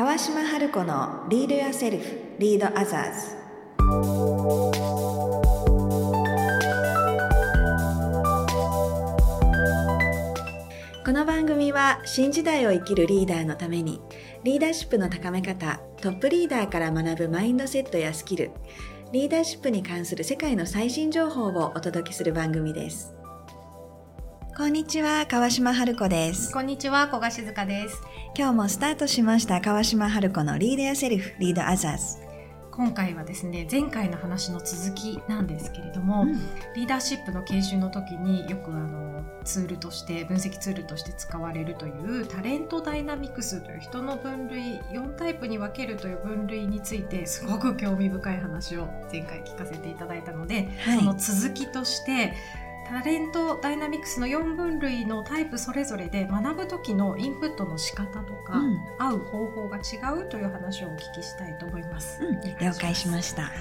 [0.00, 2.04] 川島春子のリードやセルフ
[2.38, 3.36] リードアザーズ。
[11.04, 14.00] この番組は新時代を生きるリーダーのために
[14.42, 18.52] リーダーシップの高め方トップリーダーから学ぶマインドセットやスキル
[19.12, 23.19] リーダーシップに関する世界の最新情報をお届けする番組です。
[24.60, 26.52] こんにちは川島春子です。
[26.52, 28.02] こんにちは、小賀静香です。
[28.36, 32.18] 今日もスタートしました川島春子のリードやセルフリードアザーズ。
[32.70, 36.26] 今回はですね、前回の話の続きなんですけれども、
[36.76, 50.98] リーダーシップの研修の時によくあのツールとして分析ツールとして使われるというタレントダイナミクスという人の分類4タイプに分けるという分類についてすごく興味深い話を前回聞かせていただいたので、はい。
[50.98, 52.34] その続きとして
[52.90, 58.78] タレントダイナミクスの4分類のタイプそれぞれで学ぶ時のインプットの仕方とか、うん。
[58.98, 59.80] 合う方法が違
[60.20, 62.18] うという話をお聞きしたいと思います。
[62.20, 62.40] うん。
[62.58, 63.42] 了解しました。
[63.42, 63.52] はい。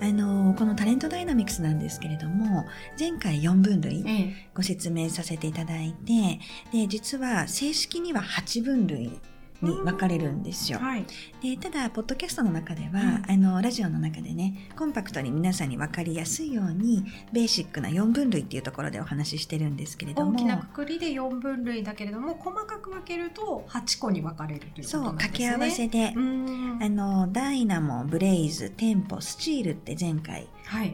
[0.00, 2.66] あのこのタレントダイナミクスなんですけれども
[2.98, 4.50] 前回4分類ええ。
[4.52, 6.40] ご説明させていただいて
[6.72, 9.20] で実は正式には8分類
[9.64, 10.78] に分かれるんですよ。
[10.78, 11.06] はい。
[11.42, 25.04] でただポッドキャストの中では、あのラジオの中でねコンパクトに皆さんに分かりやすいようにベーシックな4分類っていうところでお話ししてるんですけれども大きなくくりで4分類だけれども細かく分けると8個に分かれるということですね。
[25.04, 30.48] 掛け合わせでう、んあのダイナモブレイズテンポスチールって前回はい。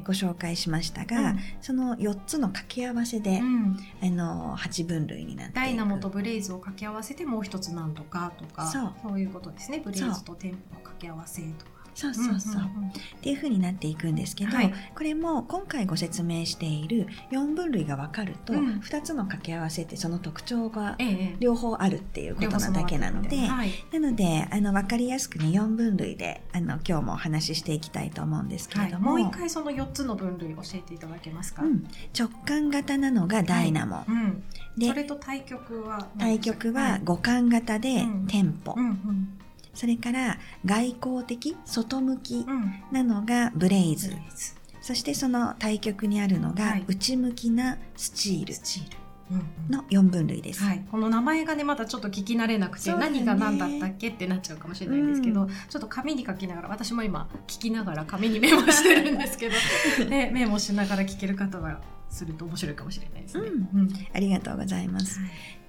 [0.05, 1.39] ご紹介しましたが、うん。
[1.61, 3.77] その4つの掛け合わせで、うん。
[4.03, 9.21] あの8分類になってダイナモとブレイズを掛け合わせてもう一つなんとかとかそう。
[9.21, 9.81] いうことですね。
[9.85, 12.89] ブレイズとテンポの掛け合わせとかそうそうそう、んんん。
[12.89, 14.73] っていう風になっていくんですけど、はい。
[14.95, 18.81] これも今回ご説明している4分類が分かると、うん。
[18.81, 21.37] 2つの掛け合わせってその特徴がええ。
[21.41, 23.73] 両方あるっていうことなだけなので、はい。
[23.93, 31.87] なのであの分かりやすくね4分類であの今日もお話ししていきたいと思うんですけはい、れども、もう一回その4つの分類教えていただけますか、うん、
[32.19, 34.43] 直感型なのがダイナモ、うん、
[34.77, 37.01] でそれと対極は対極ははい。
[37.05, 38.27] 五感型でうん。
[38.27, 39.41] テンポ、うんうん
[39.75, 42.83] それから外交的外向きうん。
[42.93, 44.55] なのがブレイズ、ブレイズ。
[44.81, 46.85] そしてその対極にあるのがはい。
[46.87, 48.55] 内向きなスチール。
[48.55, 48.97] スチール、
[49.31, 49.77] うんうん。
[49.77, 50.63] の4分類です。
[50.63, 52.99] はい、この名前がねまだちょっと聞き慣れなくて、ね。
[52.99, 59.55] 何が何だったっけってなっちゃうかもしれないんですけど、うちょっと紙に書きながら私も今聞きながら紙にメモしてるんですけど、
[60.11, 63.49] ね、メモしながら聞ける方はすると面白いかもしれないですね。
[63.49, 65.21] うんありがとうございます。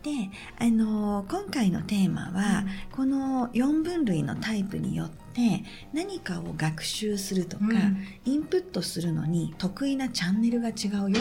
[0.03, 0.09] で、
[0.59, 5.63] あのー今回のテーマは、この4分類のタイプによって
[5.93, 11.17] 何かを学習するとか、うんインプットするのに得意なチャンネルが違うよ。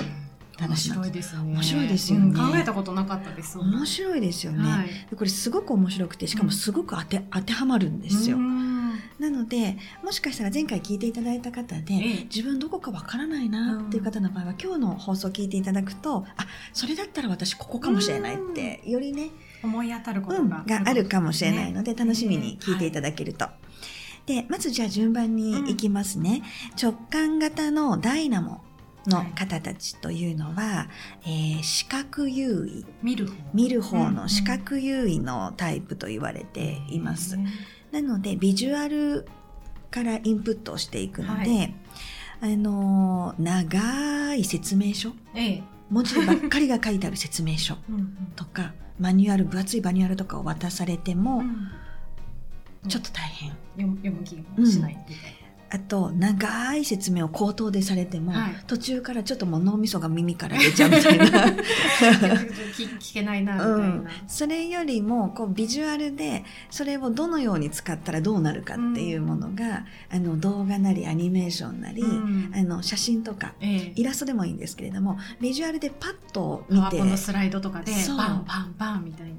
[0.60, 1.42] 面白いですね。
[1.42, 3.58] 面白いですよねうん考えたことなかったです。
[3.58, 4.58] 面白いですよね。
[4.68, 8.36] はいでこれすごく面白くてしかもすごく当て,、当てはまるんですよ。
[8.36, 8.79] うん
[9.20, 12.24] なのでもしかしたら前回聞いていただいた方で、ええ。
[12.24, 19.28] 自分どこかわからないなっていう方の場合は、今日の放送を聞いていただくとあそれだったら私ここかもしれないって、よりね、
[19.62, 21.98] 思い当たるこうん、とががあるかもしれないので、ね。
[22.00, 23.46] 楽しみに聞いていただけると。
[24.26, 26.42] でまずじゃあ順番にいきますね、
[26.80, 28.62] 直感型のダイナモ
[29.06, 30.88] の方たちというのは、
[31.24, 32.84] えー視覚優位。
[33.02, 33.32] 見る方。
[33.54, 34.46] 見る方の視うん。
[34.46, 37.36] 覚優位のタイプと言われています。
[37.36, 37.46] ね
[37.92, 39.26] なのでビジュアル
[39.90, 41.68] からインプットをしていくので、は
[42.42, 45.62] あのー長い説明書ええ。
[45.90, 48.32] 文字ばっかりが書いてある説明書うんうん。
[48.36, 51.68] とかマニュアル分厚いマニュアルとかを渡されてもうん。
[52.88, 55.39] ちょっと大変、読む読む気もしないみたい
[55.72, 58.56] あと長い説明を口頭でされても、はい。
[58.66, 61.26] 途中からちょっともう脳みそが耳から出ちゃうみたいな。
[61.30, 61.46] な
[62.76, 72.52] 聞聞けないなみたいな、うん、それよりもこうビジュアルでそれをどのように使ったらどうなるかっていうものが、あの動画なりアニメーションなり、うん。
[72.52, 73.92] あの写真とかええ。
[73.94, 79.34] イラストでもいいんですけれどもビジュアルでパッと見てのスライドとかでバンバンバンみたいに。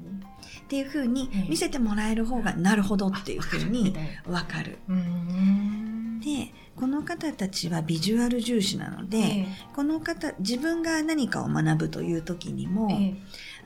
[0.64, 1.50] っていう風にええ。
[1.50, 4.78] 見せてもらえる方がなるほどっていう風にみたいな分かる。
[4.88, 5.81] うーん
[6.22, 13.14] でこの方たちはビジュアル重視なので、えこの方自分が何かを学ぶという時にも、え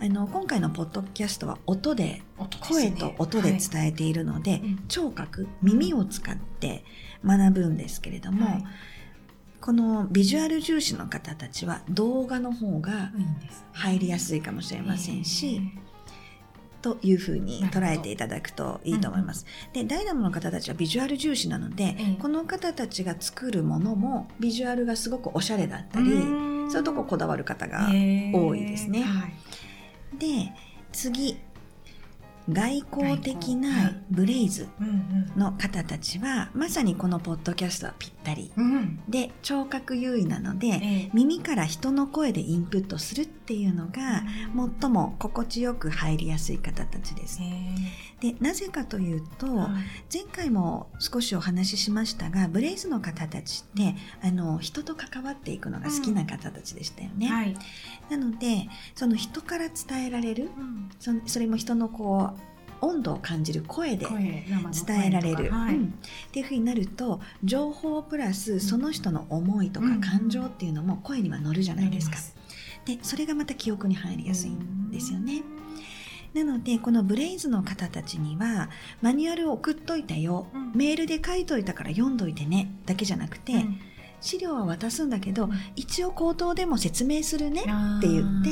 [0.02, 0.06] え。
[0.06, 2.22] あの今回のポッドキャストは音でね。
[2.68, 3.60] 声と音ではい。
[3.60, 4.84] 伝えているので、うん。
[4.88, 6.84] 聴覚耳を使って
[7.24, 8.64] 学ぶんですけれども、はい。
[9.60, 13.12] このビジュアル重視の方たちは動画の方が
[13.72, 15.85] 入りやすいかもしれませんし、え
[16.86, 19.44] というふうに捉えていただくといいと思います。
[19.72, 22.16] でダイナモの方たちはビジュアル重視なので、ええ。
[22.22, 29.02] この方たちが作るものもビジュアルがすごくおしゃれだったうり、そういうとここだわる方がええ多いですね。
[29.02, 29.32] はい。
[30.16, 30.52] で
[30.92, 31.36] 次
[32.48, 38.52] 外交的なブレイズうんの方たちはまさにこのポッドキャストはぴったり。
[39.08, 41.10] で聴覚優位なのでええ。
[41.12, 44.22] 耳から人の声でインプットするっていうのが
[44.80, 47.40] 最も心地よく入りやすい方たちです。
[48.20, 49.68] でなぜかというと、はい。
[50.12, 57.28] 前回も少しお話ししましたがブレイズの方たちってあの人と関わっていくのが好きな方たちでしたよね。
[57.28, 57.56] はい。
[58.08, 60.48] なのでその人から伝えられる
[61.26, 62.35] それも人のこう
[62.80, 65.76] 温度を感じる声で伝えられる、はい。
[65.76, 65.84] うん。
[65.86, 70.00] っていうふうになると情報プラスその人の思いとかうん。
[70.00, 72.16] 感情っていうのも声には乗るじゃないですか。
[72.84, 75.42] でそれがまた記憶に入りやすいんですよね。
[76.34, 78.68] なのでこのブレイズの方たちには
[79.00, 80.72] マニュアルを送っといたよ、うん。
[80.74, 82.70] メールで書いといたから読んどいてね。
[82.84, 83.80] だけじゃなくて、うん。
[84.20, 85.52] 資料は渡すんだけど、うん。
[85.76, 88.50] 一応口頭でも説明するねって言って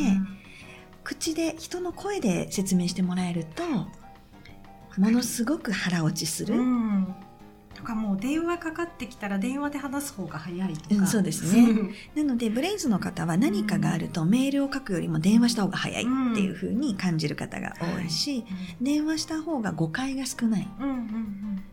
[1.02, 3.62] 口で人の声で説明してもらえると
[4.98, 7.14] ものすごく腹落ちする、うん。
[7.74, 11.70] とかもう電話かかってきたら電話で話す方が早いとか、うんそうですね。
[11.70, 11.74] う
[12.22, 18.44] んなのでブレイズの方は何かがあるとメールを書くよりも電話した方が早いっていう風に感じる方が多いし、
[18.80, 21.00] 電話した方が誤解が少ない、うんうんうん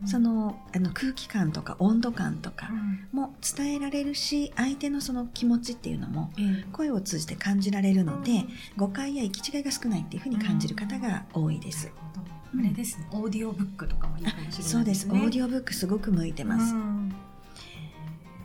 [0.01, 0.07] うん。
[0.07, 3.07] そのあの空気感とか温度感とかうん。
[3.11, 6.65] も伝えられるし相手のその気持ちっていうのもええ。
[6.71, 8.45] 声を通じて感じられるので
[8.77, 11.85] 誤解や行き違いが少ないっていう風に感じる方が多いです。
[11.85, 12.40] なる。
[12.53, 14.63] あれですね、オーディオブックとかもいいかもしれないですね。
[14.65, 16.75] そうです、オーディオブックすごく向いてます。
[16.75, 17.13] うん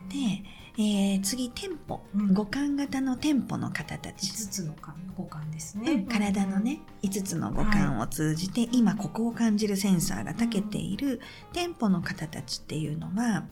[0.08, 0.43] で、
[0.78, 2.34] えー次店舗、うん。
[2.34, 5.94] 五感型の店舗の方たち、5つの感五感ですうね。
[5.96, 6.06] ん。
[6.06, 11.20] 体のね5つの五感を通じて、今ここを感じるセンサーが長けている
[11.52, 13.44] 店舗の方たちっていうのは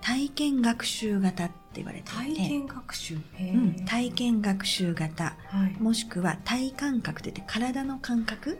[0.00, 2.40] 体験学習型って言われていて。
[2.40, 3.14] 体験学習？
[3.14, 5.24] うん、体験学習型。
[5.24, 5.82] はい。
[5.82, 8.58] もしくは体感覚って言って体の感覚。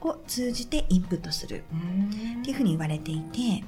[0.00, 1.56] を通じてインプットする。
[1.56, 3.64] っっていうふうに言われていて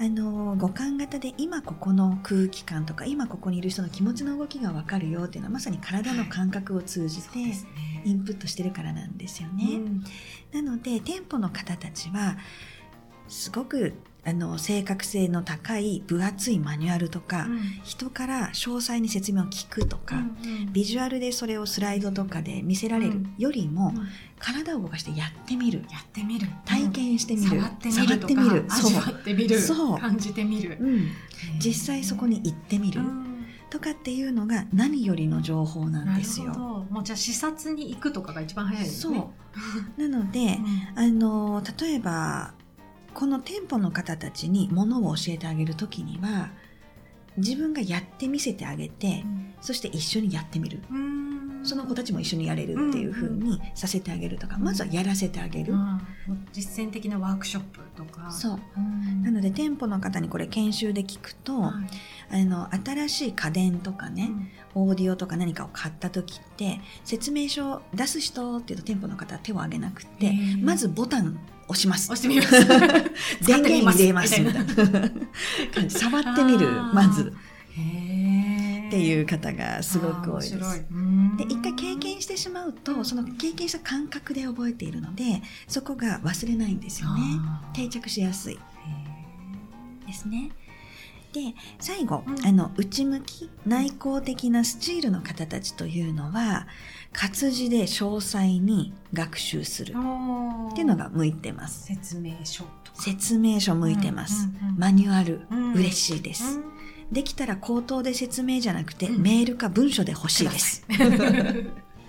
[0.00, 7.38] あの五感型で今ここの空気感とか今ここにいる人の気持ちの動きが分かるよっていうのはまさに体の感覚を通じて。
[8.04, 9.64] インプットしてるからなんですよね。
[9.76, 10.04] うん
[10.52, 12.38] なので店舗の方たちは
[13.28, 13.92] すごく
[14.28, 17.46] あの正確性の高い分厚いマニュアルとか、
[17.82, 24.08] 人から詳細に説明を聞くとか、うんビジュアルでそれをスライドとかで見せられるよりも、うん。
[24.38, 25.82] 体を動かしてやってみる。
[25.90, 26.46] やってみる。
[26.64, 28.18] 体験してみる、触ってみる。
[28.18, 29.60] とか触ってみる味わってみる。
[29.60, 29.98] そう。
[29.98, 31.08] 感じてみる、うん、
[31.58, 33.00] 実際そこに行ってみる。
[33.00, 33.28] うん。
[33.70, 36.54] とかっていうのが何よりの情報なんですよ。
[36.90, 39.16] もうじゃあ視察に行くとかが一番早いですね。
[39.16, 39.32] そ
[39.98, 40.00] う。
[40.08, 40.58] なので、
[40.94, 42.54] あの例えば
[43.18, 46.50] この店舗の方たちに物を教えてあげる時には
[47.36, 49.24] 自分がやってみせてあげて
[49.60, 50.78] そして一緒にやってみる。
[50.88, 51.60] うん。
[51.64, 54.62] その子たちも一緒にやれるっていう風にさせてあげるとか、うん。
[54.62, 58.30] まずはやらせてあげる、うんもう実践的なワークショップとか。
[58.30, 58.60] そう。
[58.76, 59.22] うん。
[59.24, 61.72] なので店舗の方にこれ研修で聞くと、は
[62.30, 62.42] い。
[62.42, 64.30] あの新しい家電とかね、
[64.76, 70.32] オーディオとか何かを買った時って説明書を出す人っていうと店舗の方は手を挙げなくて
[70.62, 72.10] まずボタン押します。
[72.10, 72.50] 押してみます。
[73.46, 74.64] 電源入れますみみたいな。
[75.74, 77.32] 感じ触ってみるまず。
[78.88, 80.84] っていう方がすごく多いです。
[81.36, 87.20] で一回経験してしまうとその経験した感覚で覚えているのでそこが忘れないんですよね。
[87.74, 88.54] 定着しやすい。
[88.54, 88.58] へ
[90.06, 90.50] ですね
[91.32, 92.46] で最後、うん。
[92.46, 96.66] あの内向き内向的なスチールの方たちというのは
[97.12, 99.94] 活字で詳細に学習する。
[99.94, 100.70] ー。
[100.70, 101.86] っていうのが向いてます。
[101.86, 105.72] 説明書説明書向いてます、うんうんうんマニュアル、うん。
[105.74, 106.60] 嬉しいです、
[107.10, 109.22] できたら口頭で説明じゃなくて、うん。
[109.22, 110.84] メールか文書で欲しいです。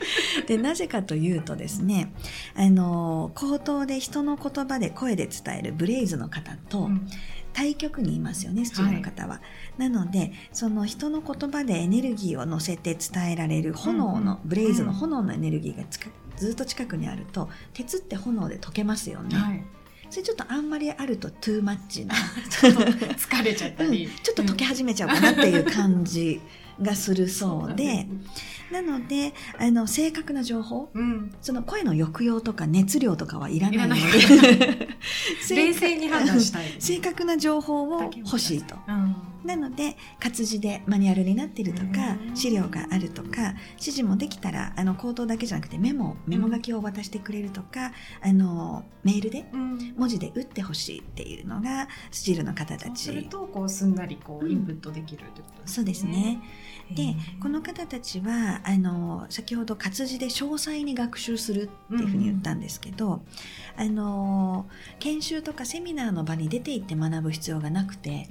[0.48, 2.14] でなぜかというとですね
[2.56, 7.08] あの口頭で人の言葉で声で伝えるブレイズの方と、うん。
[7.52, 9.42] 対極にいますよねスチールの方は。
[9.78, 14.50] なのでその人の言葉でエネルギーを乗せて伝えられる炎の、うん。
[14.50, 15.84] ブレイズの炎のエネルギーが
[16.38, 19.36] ずっと近くにあると鉄って炎で溶けますよね。
[19.36, 19.64] はい。
[20.10, 22.16] それちょっとあんまりあるとトゥーマッチな。
[22.50, 24.12] ちょっと疲れちゃったり、うん。
[24.24, 26.42] ちょっと溶け始めちゃうかなっていう感じ
[26.82, 28.08] がするそうで、
[28.72, 34.88] なのであの正確な情報うん、その声の抑揚とか熱量とかはいらないのいで
[35.42, 36.76] 正 冷静に判断したい。
[36.80, 38.76] 正確な情報を欲しいと。
[38.88, 42.36] うんなので活字でマニュアルになっているとかうん。
[42.36, 47.92] 資料があるとか指示もできたらあの口頭だけじゃなくてメモメモ書きを渡してくれるとか、
[48.22, 49.94] あのメールでうん。
[49.98, 53.30] 文字で打ってほしいっていうのがスチールの方たそうするち。
[53.30, 54.52] とこうすんなりこううん。
[54.52, 56.42] インプットできるってことそうですね。
[56.92, 63.22] でこの方たちはあの先ほど活字で詳細に学習するっていうふうに言ったんですけど、
[63.78, 64.66] あの
[64.98, 68.28] 研修とかセミナーの場に出て行って学ぶ必要がなくて、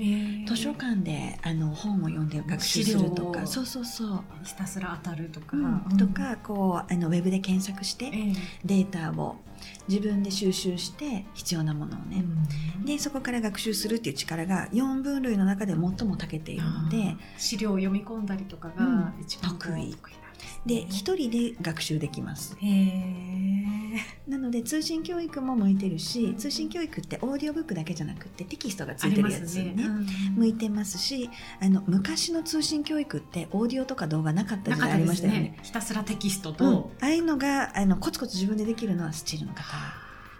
[0.49, 3.47] 図書館であの本を読んで学習するとか。
[3.47, 3.67] そう。
[3.67, 5.97] そうそう、ひたすら当たるとか、うん。
[5.97, 9.37] とかこうあのウェブで検索してえーデータを
[9.89, 12.25] 自分で収集して必要なものをね、
[12.79, 12.85] うん。
[12.85, 19.15] でそこから学習するっていう力が4分類の中で最も長けているので資料を読み込んだりとかがうん。
[19.21, 20.13] 一番得意得意。
[20.15, 20.28] なん
[20.67, 22.57] で一人で学習できます。
[24.29, 29.75] なので通信教育も向いてるし通信教育ってオーディオブックだけじゃなくてテキストがついてるやつね。
[30.37, 31.31] 向いてますし
[31.61, 35.41] あの昔の通信教育ってオーディオとか動画なかった時代ありますしたよね。
[35.41, 36.57] ねひたすらテキストうん。
[36.57, 39.65] と、ああいうのがあのコツコツ自分でできるのはスチールの方。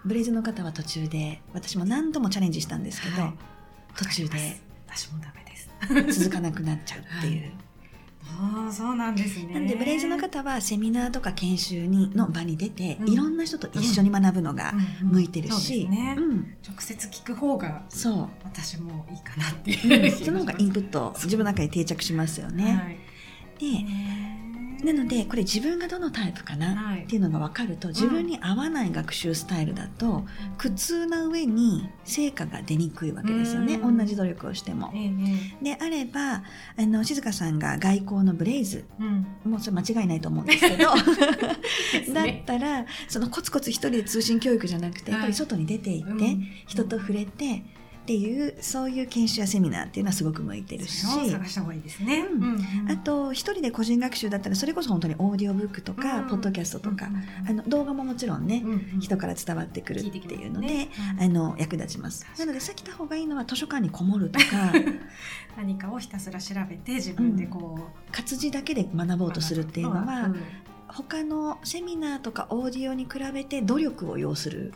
[0.05, 3.35] ブレイズの方は途中で私も何度もチャレンジしたんですけど、はい。
[3.97, 5.57] 途中で私もダメで
[6.07, 6.21] す。
[6.25, 7.43] 続かなくなっちゃうっていう。
[7.43, 7.68] はい
[8.41, 9.55] ああそうなんですね。
[9.55, 13.09] なんでブレイズの方はセミナーとか研修にの場に出て、うん。
[13.09, 16.57] いろんな人と一緒に学ぶのが向いてるし、うん。
[16.67, 18.29] 直接聞く方がそう。
[18.45, 20.05] 私もいいかなってうん。
[20.05, 22.65] いう、その方がインプット自分の中に定着しますよね。
[22.75, 22.99] はい。
[23.59, 23.85] で
[24.85, 27.03] なのでこれ自分がどのタイプかなはい。
[27.03, 30.25] っていうのが分かると自分に合わない学習スタイルだと
[30.57, 33.75] 苦痛な上に成果が出にくいわけですよね。
[33.75, 33.97] うん。
[33.97, 34.93] 同じ努力をしても。
[34.95, 34.99] え。
[34.99, 35.13] え
[35.63, 36.43] えであればあ
[36.79, 38.85] の静香さんが外交のブレイズ。
[39.01, 39.51] えうん。
[39.53, 40.91] もうそれ間違いないと思うんですけど。
[42.15, 46.47] だっねたらそのコツコツ一人で通信教育じゃなくてはいやっぱり外に出ていって、うん。
[46.67, 47.65] 人と触れて
[48.09, 51.05] っていうそういう研修やセミナーっていうのはすごく向いてるし。
[51.05, 52.27] 探した方がいいですね。
[52.27, 52.43] うん。
[52.43, 52.59] うん
[52.91, 58.65] あと一人で個人学習だったらそれこそ本当にオーディオブックとか、うんポッドキャストとか、うんあの動画ももちろんね、
[58.99, 60.89] 人から伝わってくるっていうので、ね
[61.21, 62.27] あの役立ちます。
[62.39, 64.47] なのでさっき言った方がいいのは図書館にこもるとか。
[65.59, 70.37] 何かをひたすら調べて自分でこう、活字だけで学ぼうとするっていうのは、うん
[70.91, 74.73] 他のセミナーとかオーディオに比べて努力を要する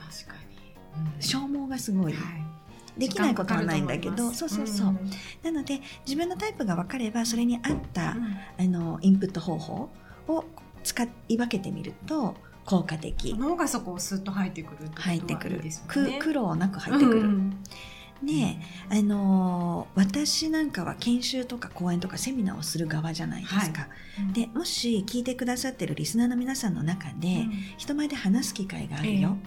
[1.21, 2.52] 消耗がすごい、はい
[2.97, 8.17] できないことはないんだけどそうそうそう、思いますなので自分のタイプが分かればそれに合った、
[8.59, 8.67] うん。
[8.67, 9.91] あのインプット方法
[10.29, 10.45] を
[10.85, 12.35] 使い分けてみると
[12.65, 13.31] 効果的。
[13.31, 15.57] その方がそこをスッと入ってくるってことはい入ってくる。
[15.57, 16.19] いいですね。
[16.21, 17.63] 苦労なく入ってくる、うん
[18.25, 18.59] で
[18.91, 23.99] あのー私なんかは研修とか講演とかセミナーをする側じゃないですか、う
[24.29, 27.53] んでもし聞いてくださってるリスナーの皆さんの中で、うん。
[27.79, 29.39] 人前で話す機会があるえよ、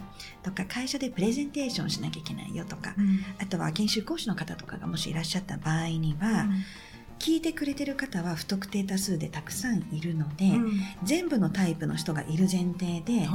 [0.42, 3.20] とか会社でプレゼンテーションしなきゃいけないよとか、うん。
[3.40, 6.48] あとは研修講師の方とかがもしいらっしゃった場合には、
[7.20, 10.82] 聞いてくれてる方は不特定多数でたくさんいるので、うん。
[11.04, 13.28] 全部のタイプの人がいる前提で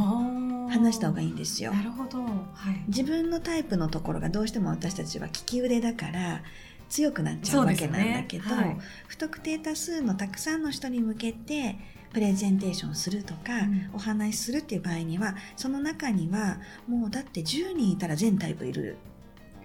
[0.71, 1.73] 話した方がいいんですよ。
[1.73, 2.27] なるほど、は
[2.71, 6.43] い、自分のタイプのところがどうしても私たちは利き腕だから
[6.89, 8.55] 強くなっちゃうわけなんだけど、ね。
[8.55, 8.77] はい。
[9.07, 11.77] 不特定多数のたくさんの人に向けて
[12.12, 13.91] プレゼンテーションするとか、うん。
[13.95, 16.59] お話しするっていう場合にはその中には
[16.89, 18.99] もうだって10人いたら全タイプいる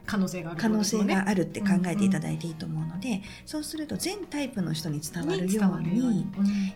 [0.05, 6.27] 可能性がある可能性があるるって考えていただいていいと思うので、そうすると全タイプの人に伝わるように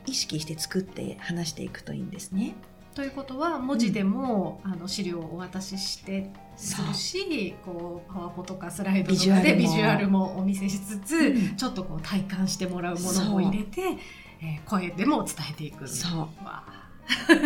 [0.07, 2.55] 意識して作って話していくといいんですね。
[2.99, 10.37] ということは文字でも、あの資料をお渡ししてするしこうパワポとかスライドとかでビジュアルも。
[10.37, 11.55] お見せしつつ、うん。
[11.55, 13.81] ちょっとこう体感してもらうものも入れて、
[14.41, 15.87] えー声でも伝えていく。
[15.87, 16.27] そう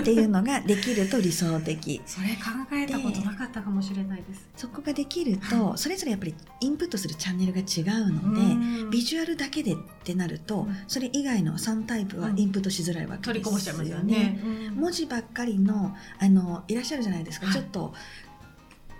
[0.01, 2.01] っていうのができると理想的。
[2.05, 4.47] それ考えたことなかったかもしれないです。
[4.55, 8.89] そこができるとそれぞれやっぱりインプットするチャンネルが違うので、うん。
[8.89, 10.75] ビジュアルだけでってなると、うん。
[10.87, 14.39] それ以外の3タイプはインプットしづらいわけ取りですよこぼしちゃいますよね。
[14.75, 17.55] 文字ばっかりのあのいらっしゃるじゃないですか、はい。
[17.55, 17.93] ちょっと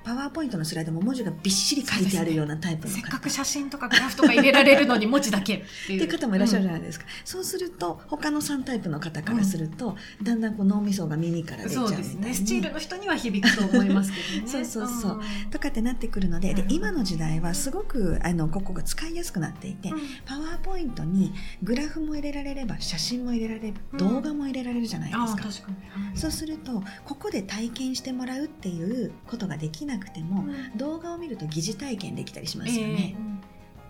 [0.03, 2.95] パワーポイントのスライドも文字がびっしり書いてあるようなタイプの方。
[2.95, 5.57] せっかく写真とかグラフとか入れられるのに文字だけっ
[5.87, 12.03] ていっていう方もいらっしゃるじゃないですか、そうすると他の3タイプの方からすると、だんだんこう脳みそが耳から出ちゃうそうみたいな。
[12.03, 12.33] ですね。
[12.33, 14.47] スチールの人には響くと思いますけどね。
[14.47, 15.11] そうそうそう。
[15.17, 15.21] ん。
[15.51, 19.99] とかってなってくるのでで今の時代はすごくあのここが使いやすくなっていて、うん。
[20.25, 23.97] パワーポイントにグラフも入れられれば写真も入れられる、うん。
[23.97, 25.43] 動画も入れられるじゃないですか。
[25.43, 25.67] 確か
[26.15, 30.77] そうするとここで体験してもらうっていうことができなくても、うん。
[30.77, 33.15] 動画を見ると疑似体験できたりしますよね、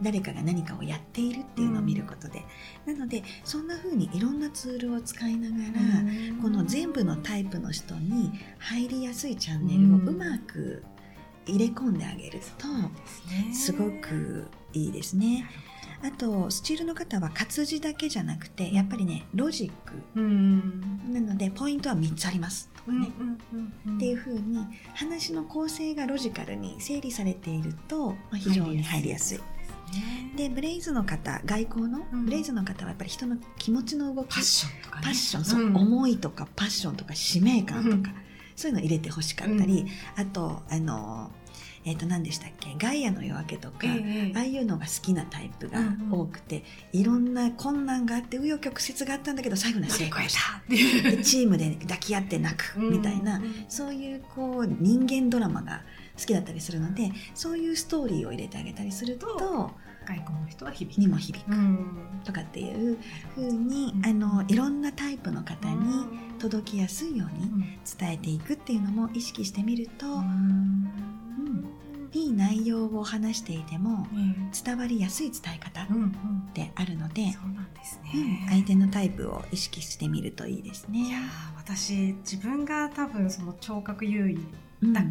[0.01, 2.43] 誰かが何かをやっているっていうのを見ることで、
[2.85, 5.61] なのでそんな風にいろんなツールを使いながら、
[5.99, 6.41] うん。
[6.41, 10.83] この全部のタイプの人に入りやすいチャンネルをうまく
[11.45, 12.67] 入れ込んであげると、
[13.53, 15.45] すごくいいですね。
[16.03, 19.93] あとスチールの方は活字だけじゃなくてやっぱりねロジック。
[20.15, 22.69] うんなのでポイントは3つあります。
[22.75, 23.57] とかね、う
[23.91, 29.39] んっていう風に話の構成がロジカルに整理されていると、まあ、非常に入りやすい。
[30.35, 32.25] でブレイズの方外交のうん。
[32.25, 35.01] ブレイズの方はやっぱり人の気持ちの動き、パッションとかね。
[35.05, 35.75] パッションそう、ん。
[35.75, 38.03] 思いとかパッションとか使命感とか、うん。
[38.55, 41.31] そういうの入れてほしかったり、あとあの
[41.85, 42.75] えっ、と何でしたっけ？
[42.77, 45.79] ガイアの夜明けとか、ええああいうのが好きなタイプが
[46.11, 50.53] 多くて、いろんな困難があって紆余曲折があったんだけど最後には成功した。
[50.53, 55.81] たっていうでチームで抱き合って泣くみたいな、うんそういうこう人間ドラマが
[56.19, 59.71] 好きだったりするのでそういうストーリーを入れてあげたりすると
[60.05, 60.99] 外交の人は響く。
[60.99, 61.51] にも響く。
[61.51, 61.97] うん。
[62.23, 62.97] とかっていう
[63.35, 64.05] 風に、うん。
[64.05, 66.05] あのいろんなタイプの方に
[66.39, 70.05] 届きやすいように伝えていくっていうのも意識してみると、
[72.13, 74.07] いい内容を話していても
[74.63, 75.85] 伝わりやすい伝え方っ
[76.53, 78.45] てあるので、そうなんですうんね。
[78.49, 80.99] 相手のタイプを意識してみるといいですね。
[80.99, 81.21] いやー
[81.57, 84.37] 私自分が多分その聴覚優位
[84.83, 84.93] うん。
[84.93, 85.01] だ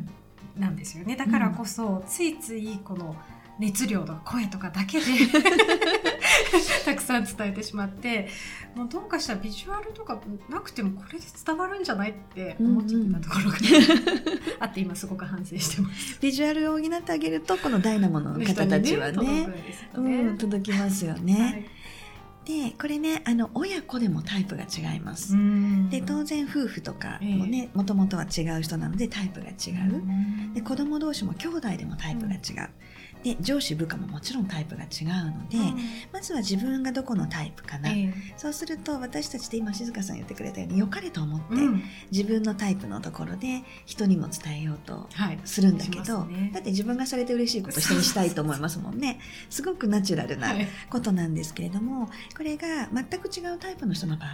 [0.56, 1.16] なんですよね。
[1.16, 3.16] だからこそ、ついついこの
[3.58, 5.06] 熱量とか声とかだけで
[6.84, 8.28] たくさん伝えてしまって
[8.74, 13.56] もうどうかしたらビジュアルとかなくてもこれで伝わるんじゃないって思っちゃってたところが、
[14.60, 16.18] あって今すごく反省してます。
[16.20, 21.34] ビジュアルを補ってあげるとこのダイナモの方たちはね届くんですようん、ね届きますよね。
[21.40, 21.82] はい
[22.44, 25.34] でこれねあの親子でもタイプが違います。
[25.34, 29.52] うんで当然夫婦とかもねもともとは違う人なのでタイプが違
[29.88, 30.54] う。
[30.54, 32.70] で子供同士も兄弟でもタイプが違う。
[33.22, 35.58] で上司部下ももちろんタイプが違うので、
[36.12, 41.82] まずは自分がどこのタイプかな、えそうすると私たちで今静香さん言ってくれたように良かれと思って、えうん。
[42.10, 45.38] 自分のタイプのところで人にも伝えようとはい。
[45.44, 46.50] するんだけしど、ますね。
[46.52, 49.20] だって自分がされて嬉しいこと人にしたいと思いますもんね。
[49.50, 50.66] すごくナチュラルなはい。
[50.90, 54.30] ことなんですけれどもこれが全く違うタイプの人の場合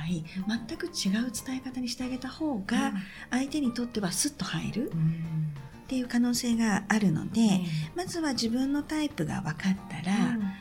[0.67, 2.93] 全く違う伝え方にしてあげた方が
[3.31, 4.91] 相手にとってはスッと入る。
[4.93, 5.53] うん
[5.89, 7.61] っていう可能性があるので、え
[7.97, 10.13] まずは自分のタイプが分かったえら、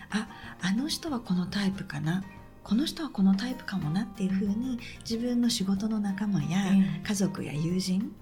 [0.10, 0.30] あ
[0.62, 2.24] あの人はこのタイプかな
[2.64, 8.16] この人はこのタイプかもなっていうふうに自分の仕事の仲間やええ家族や友人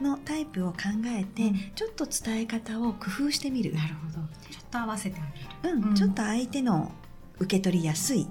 [0.00, 1.72] のタイプを考えて、うん。
[1.74, 4.14] ちょっと伝え方を工夫してみる、なるほど。
[4.50, 5.76] ちょっと合わせてあげる。
[5.76, 5.94] うんうん。
[5.94, 6.90] ちょっと相手の
[7.38, 8.26] 受け取りやすい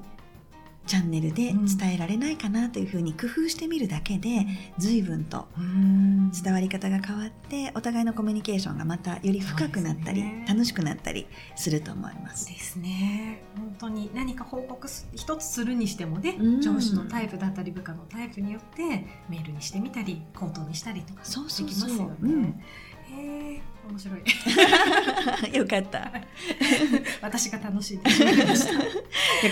[0.86, 4.46] チャンネルで伝えられないかなというふうに工夫してみるだけで
[4.78, 6.32] 随分とうん。
[6.32, 10.46] 伝わり方が変わってお互いのコミュニケーションがまたより深くなったり、そうですね。
[10.48, 12.48] 楽しくなったりすると思います。
[12.48, 13.44] ですね。
[13.56, 16.62] 本当に何か報告す一つするにしてもね、うん。
[16.62, 22.16] 上司のタイプだったり部下のタイプによってメールにしてみたり口頭にしたりとかそうでそうそうきますよね。
[22.22, 22.44] うん。
[22.44, 24.20] へえ面白い
[25.56, 26.00] よかった。
[26.00, 26.06] よ
[27.22, 28.26] 私が楽しいました。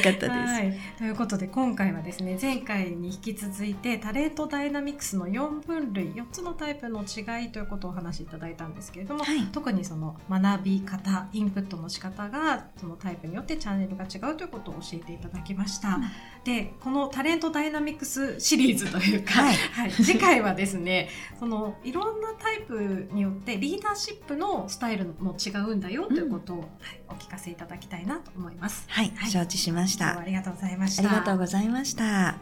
[0.03, 0.29] かったです。
[0.29, 15.95] はい、ということで今回はですね前回に引き続いてタレントダイナミクスの4分類4つのタイプの違いということをお話しいただいたんですけれども、はい特にその学び方インプットの仕方がそのタイプによってチャンネルが違うということを教えていただきました。
[15.95, 16.03] うん
[16.43, 26.67] でこのタレントダイナミクスシリーズというか、はいはい、次回はですねそのいろんなタイプによってリーダーシップのスタイルも違うんだよということを、はい、
[27.09, 28.85] お聞かせいただきたいなと思います。
[28.89, 30.19] はい、はい承知しました。
[30.19, 31.03] ありがとうございました。
[31.03, 32.37] ありがとうございました。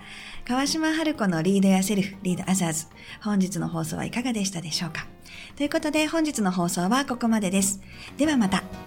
[0.48, 2.88] 川島春子のリードやセルフ、リードアザーズ。
[3.22, 5.08] 本日の放送はいかがでしたでしょうか
[5.56, 7.82] ということで本日の放送はここまでです。
[8.18, 8.81] ではまた。